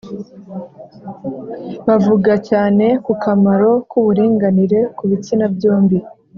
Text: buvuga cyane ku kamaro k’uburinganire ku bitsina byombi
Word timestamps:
buvuga 1.85 2.33
cyane 2.49 2.85
ku 3.05 3.13
kamaro 3.23 3.71
k’uburinganire 3.89 4.79
ku 4.97 5.03
bitsina 5.09 5.45
byombi 5.55 5.97